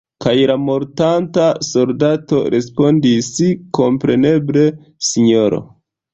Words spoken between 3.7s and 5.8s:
“Kompreneble, sinjoro!